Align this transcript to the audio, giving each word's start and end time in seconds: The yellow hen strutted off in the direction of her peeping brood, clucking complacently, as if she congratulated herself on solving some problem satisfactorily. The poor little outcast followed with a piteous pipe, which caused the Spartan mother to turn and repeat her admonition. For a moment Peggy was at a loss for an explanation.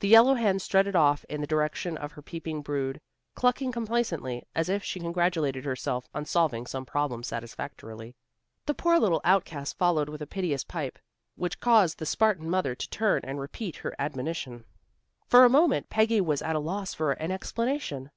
The 0.00 0.08
yellow 0.08 0.34
hen 0.34 0.58
strutted 0.58 0.96
off 0.96 1.22
in 1.28 1.40
the 1.40 1.46
direction 1.46 1.96
of 1.96 2.10
her 2.14 2.20
peeping 2.22 2.62
brood, 2.62 3.00
clucking 3.36 3.70
complacently, 3.70 4.44
as 4.56 4.68
if 4.68 4.82
she 4.82 4.98
congratulated 4.98 5.64
herself 5.64 6.08
on 6.12 6.24
solving 6.24 6.66
some 6.66 6.84
problem 6.84 7.22
satisfactorily. 7.22 8.16
The 8.64 8.74
poor 8.74 8.98
little 8.98 9.20
outcast 9.22 9.78
followed 9.78 10.08
with 10.08 10.20
a 10.20 10.26
piteous 10.26 10.64
pipe, 10.64 10.98
which 11.36 11.60
caused 11.60 12.00
the 12.00 12.06
Spartan 12.06 12.50
mother 12.50 12.74
to 12.74 12.90
turn 12.90 13.20
and 13.22 13.38
repeat 13.38 13.76
her 13.76 13.94
admonition. 14.00 14.64
For 15.28 15.44
a 15.44 15.48
moment 15.48 15.90
Peggy 15.90 16.20
was 16.20 16.42
at 16.42 16.56
a 16.56 16.58
loss 16.58 16.92
for 16.92 17.12
an 17.12 17.30
explanation. 17.30 18.10